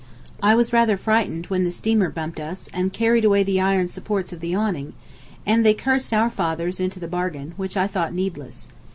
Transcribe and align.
I 0.41 0.55
was 0.55 0.73
rather 0.73 0.97
frightened 0.97 1.45
when 1.45 1.63
the 1.63 1.69
steamer 1.71 2.09
bumped 2.09 2.39
us, 2.39 2.67
and 2.73 2.91
carried 2.91 3.23
away 3.23 3.43
the 3.43 3.61
iron 3.61 3.87
supports 3.87 4.33
of 4.33 4.39
the 4.39 4.55
awning; 4.55 4.93
and 5.45 5.63
they 5.63 5.75
cursed 5.75 6.11
our 6.11 6.31
fathers 6.31 6.79
into 6.79 6.99
the 6.99 7.07
bargain, 7.07 7.53
which 7.55 7.77
I 7.77 7.85
thought 7.85 8.11
needless. 8.11 8.67